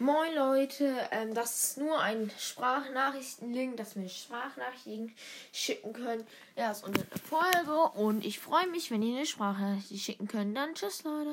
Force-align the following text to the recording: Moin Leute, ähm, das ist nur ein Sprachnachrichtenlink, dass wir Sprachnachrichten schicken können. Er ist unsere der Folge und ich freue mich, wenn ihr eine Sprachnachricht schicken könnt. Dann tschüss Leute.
Moin 0.00 0.32
Leute, 0.36 0.94
ähm, 1.10 1.34
das 1.34 1.58
ist 1.58 1.78
nur 1.78 1.98
ein 1.98 2.30
Sprachnachrichtenlink, 2.38 3.76
dass 3.78 3.96
wir 3.96 4.08
Sprachnachrichten 4.08 5.12
schicken 5.52 5.92
können. 5.92 6.24
Er 6.54 6.70
ist 6.70 6.84
unsere 6.84 7.04
der 7.04 7.18
Folge 7.18 7.98
und 7.98 8.24
ich 8.24 8.38
freue 8.38 8.68
mich, 8.68 8.92
wenn 8.92 9.02
ihr 9.02 9.16
eine 9.16 9.26
Sprachnachricht 9.26 10.00
schicken 10.00 10.28
könnt. 10.28 10.56
Dann 10.56 10.74
tschüss 10.74 11.02
Leute. 11.02 11.26